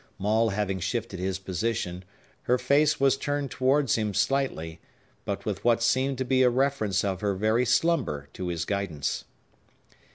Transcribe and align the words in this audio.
Maule 0.17 0.49
having 0.49 0.79
shifted 0.79 1.19
his 1.19 1.37
position, 1.37 2.03
her 2.49 2.57
face 2.57 2.99
was 2.99 3.15
turned 3.15 3.51
towards 3.51 3.93
him 3.99 4.15
slightly, 4.15 4.79
but 5.25 5.45
with 5.45 5.63
what 5.63 5.83
seemed 5.83 6.17
to 6.17 6.25
be 6.25 6.41
a 6.41 6.49
reference 6.49 7.03
of 7.03 7.21
her 7.21 7.35
very 7.35 7.67
slumber 7.67 8.27
to 8.33 8.47
his 8.47 8.65
guidance. 8.65 9.25